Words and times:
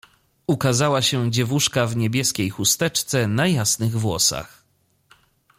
Ukazała 0.47 1.01
się 1.01 1.31
dziewuszka 1.31 1.87
w 1.87 1.95
niebieskiej 1.95 2.49
chusteczce 2.49 3.27
na 3.27 3.47
jasnych 3.47 3.97
włosach. 3.99 4.63